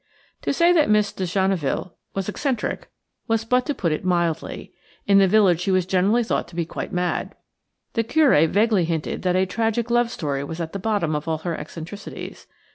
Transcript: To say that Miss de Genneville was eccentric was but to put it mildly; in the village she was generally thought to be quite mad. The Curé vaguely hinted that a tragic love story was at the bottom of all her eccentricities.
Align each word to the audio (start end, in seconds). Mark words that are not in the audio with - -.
To 0.41 0.51
say 0.51 0.73
that 0.73 0.89
Miss 0.89 1.11
de 1.13 1.25
Genneville 1.27 1.93
was 2.15 2.27
eccentric 2.27 2.89
was 3.27 3.45
but 3.45 3.67
to 3.67 3.75
put 3.75 3.91
it 3.91 4.03
mildly; 4.03 4.73
in 5.05 5.19
the 5.19 5.27
village 5.27 5.59
she 5.61 5.69
was 5.69 5.85
generally 5.85 6.23
thought 6.23 6.47
to 6.47 6.55
be 6.55 6.65
quite 6.65 6.91
mad. 6.91 7.35
The 7.93 8.03
Curé 8.03 8.49
vaguely 8.49 8.85
hinted 8.85 9.21
that 9.21 9.35
a 9.35 9.45
tragic 9.45 9.91
love 9.91 10.09
story 10.09 10.43
was 10.43 10.59
at 10.59 10.73
the 10.73 10.79
bottom 10.79 11.15
of 11.15 11.27
all 11.27 11.37
her 11.37 11.55
eccentricities. 11.55 12.47